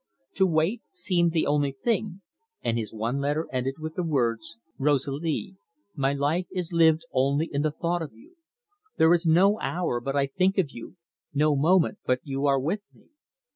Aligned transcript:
To 0.33 0.47
wait 0.47 0.81
seemed 0.91 1.31
the 1.31 1.45
only 1.45 1.73
thing, 1.73 2.23
and 2.63 2.75
his 2.75 2.91
one 2.91 3.19
letter 3.19 3.47
ended 3.53 3.75
with 3.77 3.93
the 3.93 4.03
words: 4.03 4.57
Rosalie, 4.79 5.57
my 5.95 6.11
life 6.11 6.47
is 6.49 6.73
lived 6.73 7.03
only 7.11 7.45
in 7.51 7.61
the 7.61 7.69
thought 7.69 8.01
of 8.01 8.11
you. 8.11 8.35
There 8.97 9.13
is 9.13 9.27
no 9.27 9.59
hour 9.59 10.01
but 10.01 10.15
I 10.15 10.25
think 10.25 10.57
of 10.57 10.71
you, 10.71 10.95
no 11.35 11.55
moment 11.55 11.99
but 12.03 12.19
you 12.23 12.47
are 12.47 12.59
with 12.59 12.81
me. 12.91 13.09